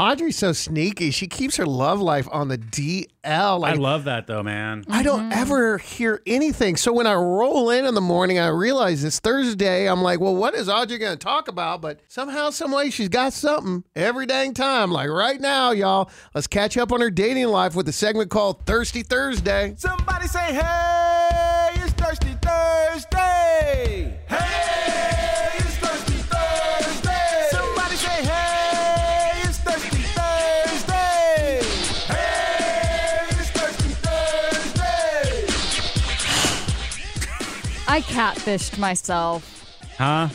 [0.00, 1.10] Audrey's so sneaky.
[1.10, 3.06] She keeps her love life on the DL.
[3.22, 4.82] I love that though, man.
[4.88, 5.38] I don't mm-hmm.
[5.38, 6.76] ever hear anything.
[6.76, 9.86] So when I roll in in the morning, I realize it's Thursday.
[9.86, 11.82] I'm like, well, what is Audrey going to talk about?
[11.82, 14.90] But somehow, some way, she's got something every dang time.
[14.90, 18.64] Like right now, y'all, let's catch up on her dating life with a segment called
[18.64, 19.74] Thirsty Thursday.
[19.76, 21.09] Somebody say, hey,
[37.90, 39.66] I catfished myself.
[39.98, 40.28] Huh?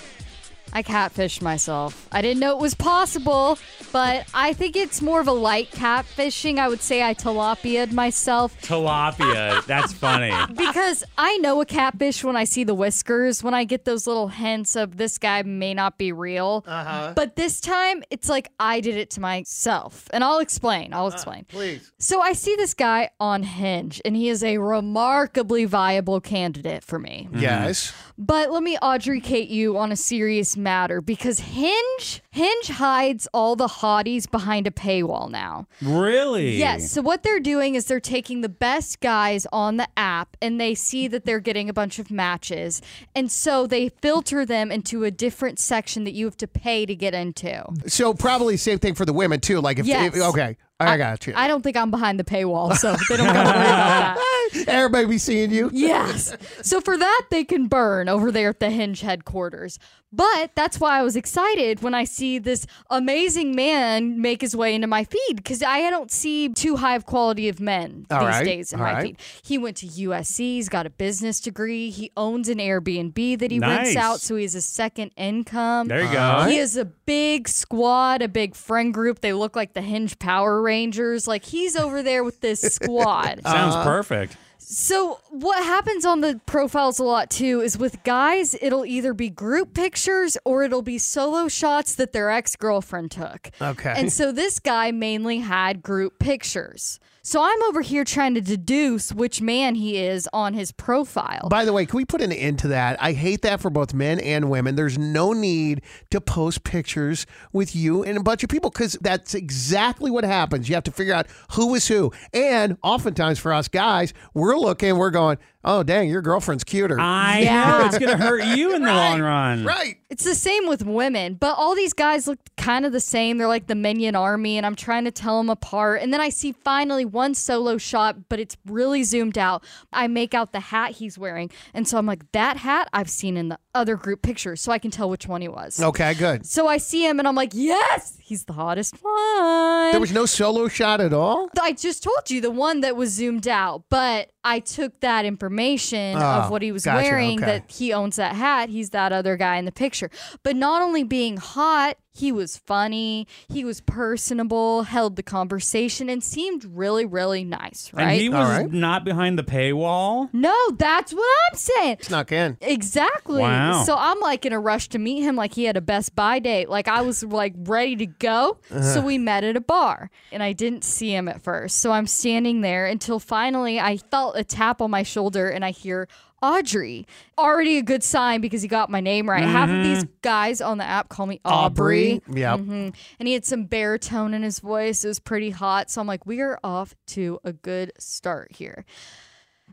[0.74, 2.10] I catfished myself.
[2.12, 3.58] I didn't know it was possible,
[3.96, 6.60] but I think it's more of a light catfishing.
[6.60, 9.66] I would say I tilapia'd myself Tilapia.
[9.68, 10.34] That's funny.
[10.54, 14.28] because I know a catfish when I see the whiskers, when I get those little
[14.28, 16.66] hints of this guy may not be real.
[16.68, 17.14] Uh-huh.
[17.16, 20.10] But this time, it's like I did it to myself.
[20.12, 20.94] And I'll explain.
[20.94, 21.46] I'll explain.
[21.46, 21.90] Please.
[21.98, 27.00] So I see this guy on Hinge, and he is a remarkably viable candidate for
[27.00, 27.30] me.
[27.34, 27.94] Yes.
[28.18, 33.56] But let me Audrey Kate you on a serious matter because Hinge Hinge hides all
[33.56, 35.68] the hotties behind a paywall now.
[35.82, 36.58] Really?
[36.58, 36.90] Yes.
[36.92, 40.74] So what they're doing is they're taking the best guys on the app and they
[40.74, 42.82] see that they're getting a bunch of matches.
[43.16, 46.96] And so they filter them into a different section that you have to pay to
[46.96, 47.64] get into.
[47.86, 49.62] So probably same thing for the women too.
[49.62, 50.16] Like if, Yes.
[50.16, 51.34] if- okay, I, got you.
[51.36, 54.35] I don't think I'm behind the paywall, so they don't gotta worry about that.
[54.68, 55.70] Everybody be seeing you.
[55.74, 56.36] Yes.
[56.62, 59.80] So for that, they can burn over there at the Hinge headquarters.
[60.16, 64.74] But that's why I was excited when I see this amazing man make his way
[64.74, 68.28] into my feed because I don't see too high of quality of men All these
[68.30, 68.46] right.
[68.46, 69.04] days in All my right.
[69.04, 69.18] feed.
[69.44, 70.38] He went to USC.
[70.38, 71.90] He's got a business degree.
[71.90, 75.90] He owns an Airbnb that he rents out, so he has a second income.
[75.90, 76.46] There you go.
[76.48, 79.20] He has a big squad, a big friend group.
[79.20, 81.28] They look like the Hinge Power Rangers.
[81.28, 83.42] Like he's over there with this squad.
[83.44, 83.84] Sounds uh-huh.
[83.84, 84.38] perfect.
[84.68, 89.30] So what happens on the profiles a lot too is with guys, it'll either be
[89.30, 93.52] group pictures or it'll be solo shots that their ex-girlfriend took.
[93.62, 93.94] Okay.
[93.96, 97.00] And so this guy mainly had group pictures.
[97.22, 101.48] So I'm over here trying to deduce which man he is on his profile.
[101.50, 103.02] By the way, can we put an end to that?
[103.02, 104.76] I hate that for both men and women.
[104.76, 109.34] There's no need to post pictures with you and a bunch of people because that's
[109.34, 110.70] exactly what happens.
[110.70, 112.12] You have to figure out who is who.
[112.32, 117.00] And oftentimes for us guys, we're looking, we're going, oh, dang, your girlfriend's cuter.
[117.00, 117.80] I Yeah.
[117.80, 119.64] know it's gonna hurt you in the long run.
[119.66, 119.98] right.
[120.12, 123.38] It's the same with women, but all these guys look kind of the same.
[123.40, 126.02] They're like the minion army, and I'm trying to tell them apart.
[126.02, 129.64] And then I see finally one solo shot, but it's really zoomed out.
[129.92, 131.50] I make out the hat he's wearing.
[131.74, 134.78] And so I'm like, that hat I've seen in the other group pictures, so I
[134.80, 135.82] can tell which one he was.
[135.82, 136.46] Okay, good.
[136.46, 139.92] So I see him, and I'm like, yes, he's the hottest one.
[139.92, 141.50] There was no solo shot at all?
[141.60, 146.16] I just told you the one that was zoomed out, but I took that information
[146.18, 147.46] Oh, of what he was gotcha, wearing okay.
[147.46, 148.70] that he owns that hat.
[148.70, 150.10] He's that other guy in the picture.
[150.44, 156.24] But not only being hot, he was funny, he was personable, held the conversation, and
[156.24, 158.04] seemed really, really nice, right?
[158.04, 158.72] And he was right.
[158.72, 160.30] not behind the paywall.
[160.32, 161.98] no, that's what I'm saying.
[162.04, 162.58] Snuck in.
[162.62, 163.42] Exactly.
[163.42, 163.84] Wow.
[163.84, 166.70] So I'm like in a rush to meet him, like he had a best-by date.
[166.70, 168.60] Like I was like ready to go.
[168.70, 171.80] So we met at a bar and I didn't see him at first.
[171.80, 175.72] So I'm standing there until finally I felt a tap on my shoulder and I
[175.72, 176.08] hear
[176.42, 177.08] Audrey.
[177.38, 179.44] Already a good sign because he got my name right.
[179.44, 182.22] Half of these guys on the app call me Aubrey.
[182.28, 182.40] Aubrey.
[182.40, 182.60] Yep.
[182.60, 182.94] Mhm.
[183.20, 185.04] And he had some baritone in his voice.
[185.04, 185.90] It was pretty hot.
[185.90, 188.86] So I'm like, we are off to a good start here.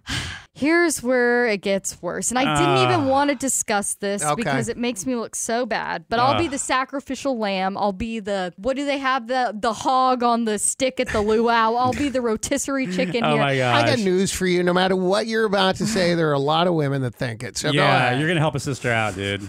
[0.54, 2.30] Here's where it gets worse.
[2.30, 2.84] And I didn't Ah.
[2.92, 4.34] even want to discuss this Okay.
[4.34, 6.04] because it makes me look so bad.
[6.10, 7.76] But I'll be the sacrificial lamb.
[7.76, 11.22] I'll be the what do they have the the hog on the stick at the
[11.22, 11.74] luau.
[11.74, 13.38] I'll be the rotisserie chicken Oh here.
[13.42, 13.82] my gosh.
[13.82, 14.62] I got news for you.
[14.62, 17.42] No matter what you're about to say, there are a lot of women that think
[17.42, 17.56] it.
[17.56, 18.18] So go yeah, ahead.
[18.20, 19.48] you're gonna help a sister out, dude.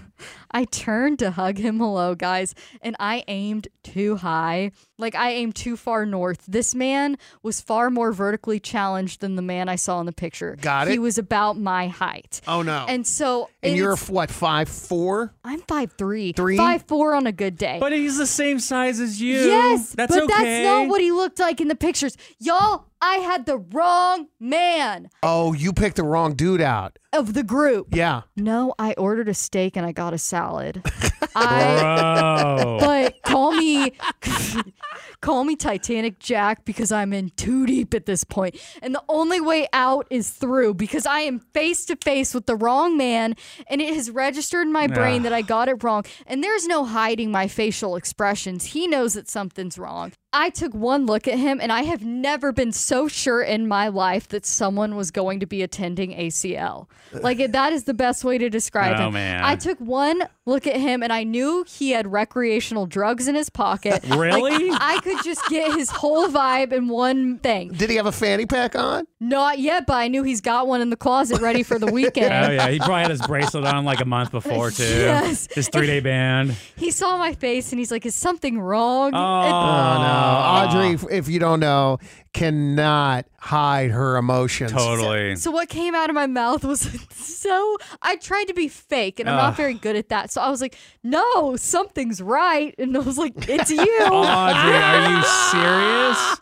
[0.53, 4.71] I turned to hug him hello, guys, and I aimed too high.
[4.97, 6.44] Like I aimed too far north.
[6.47, 10.55] This man was far more vertically challenged than the man I saw in the picture.
[10.61, 10.91] Got it.
[10.91, 12.41] He was about my height.
[12.47, 12.85] oh no.
[12.88, 15.33] And so And you're what five four?
[15.44, 16.57] I'm five three, Three?
[16.57, 17.77] five four on a good day.
[17.79, 19.35] But he's the same size as you.
[19.39, 20.33] yes, that's but okay.
[20.44, 22.85] that's not what he looked like in the pictures, y'all.
[23.05, 26.97] I had the wrong man Oh, you picked the wrong dude out.
[27.11, 27.88] of the group.
[27.91, 28.21] Yeah.
[28.38, 30.81] No, I ordered a steak and I got a salad.
[31.35, 32.77] I Bro.
[32.79, 33.91] but call me
[35.21, 38.57] call me Titanic Jack because I'm in too deep at this point.
[38.81, 42.55] And the only way out is through because I am face to face with the
[42.55, 43.35] wrong man
[43.67, 46.05] and it has registered in my brain that I got it wrong.
[46.25, 48.65] And there's no hiding my facial expressions.
[48.65, 50.13] He knows that something's wrong.
[50.33, 53.88] I took one look at him and I have never been so sure in my
[53.88, 56.88] life that someone was going to be attending ACL.
[57.12, 59.00] Like that is the best way to describe it.
[59.00, 59.13] Oh, him.
[59.13, 59.44] man.
[59.44, 63.50] I took one look at him and I knew he had recreational drugs in his
[63.50, 64.03] pocket.
[64.24, 64.69] Really?
[64.69, 67.74] Like, I could just get his whole vibe in one thing.
[67.74, 69.06] Did he have a fanny pack on?
[69.30, 72.34] Not yet, but I knew he's got one in the closet ready for the weekend.
[72.34, 74.84] Oh yeah, he probably had his bracelet on like a month before too.
[74.84, 75.48] Yes.
[75.54, 76.56] His three day band.
[76.75, 80.80] He saw my face and he's like, "Is something wrong?" Oh, Oh no.
[80.80, 82.00] Audrey, if- if you don't know,
[82.34, 84.72] cannot hide her emotions.
[84.72, 85.36] totally.
[85.36, 86.81] So what came out of my mouth was
[87.12, 90.31] so I tried to be fake and I'm not very good at that.
[90.31, 95.10] So I was like, "No, something's right." And I was like, "It's you." Audrey, are
[95.12, 96.42] you serious?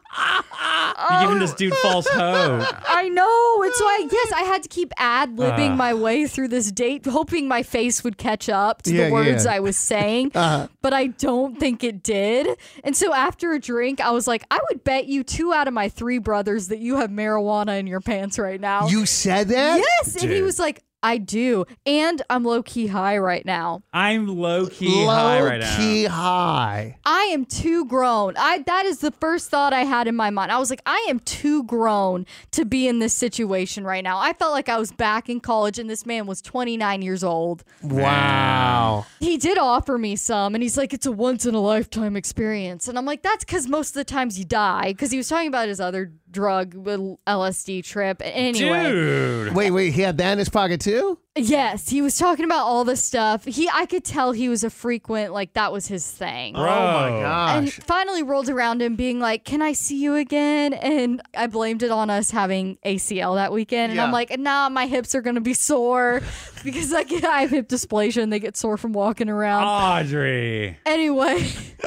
[1.09, 2.65] You're giving this dude false hope.
[2.87, 3.63] I know.
[3.63, 5.75] And so I yes, I had to keep ad libbing Ah.
[5.75, 9.45] my way through this date, hoping my face would catch up to Yeah, the words
[9.45, 9.53] yeah.
[9.53, 10.31] I was saying.
[10.81, 12.57] But I don't think it did.
[12.83, 15.73] And so after a drink, I was like, I would bet you two out of
[15.75, 18.87] my three brothers that you have marijuana in your pants right now.
[18.87, 19.77] You said that?
[19.77, 20.15] yes.
[20.15, 20.43] And he Dude.
[20.45, 21.65] was like, I do.
[21.85, 23.81] And I'm low key high right now.
[23.91, 25.71] I'm low key Low high right now.
[25.71, 26.97] Low key high.
[27.05, 28.35] I am too grown.
[28.37, 30.51] I that is the first thought I had in my mind.
[30.51, 34.19] I was like, I am too grown to be in this situation right now.
[34.19, 37.63] I felt like I was back in college and this man was 29 years old.
[37.81, 39.05] Wow.
[39.19, 42.87] He did offer me some and he's like, it's a once in a lifetime experience.
[42.87, 44.93] And I'm like, that's because most of the times you die.
[44.93, 48.21] Because he was talking about his other drug, the LSD trip.
[48.23, 48.89] Anyway.
[48.89, 49.55] Dude.
[49.55, 51.17] Wait, wait, he had that in his pocket too?
[51.37, 53.45] Yes, he was talking about all this stuff.
[53.45, 56.55] He I could tell he was a frequent, like that was his thing.
[56.55, 56.63] Bro.
[56.63, 57.55] Oh my gosh!
[57.55, 61.83] and finally rolled around him being like, "Can I see you again?" And I blamed
[61.83, 63.93] it on us having ACL that weekend.
[63.93, 66.21] And I'm like, "Nah, my hips are gonna be sore
[66.65, 70.77] because I get I have hip dysplasia and they get sore from walking around." Audrey.
[70.85, 71.47] Anyway,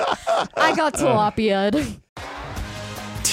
[0.57, 2.01] I got tilapia.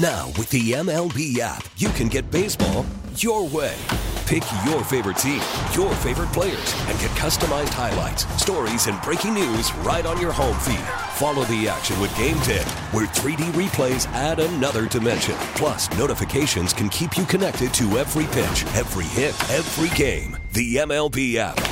[0.00, 3.76] Now, with the MLB app, you can get baseball your way.
[4.24, 5.42] Pick your favorite team,
[5.76, 10.58] your favorite players, and get customized highlights, stories, and breaking news right on your home
[10.60, 10.80] feed.
[11.16, 15.34] Follow the action with Gameday, where 3D replays add another dimension.
[15.56, 20.38] Plus, notifications can keep you connected to every pitch, every hit, every game.
[20.54, 21.71] The MLB app.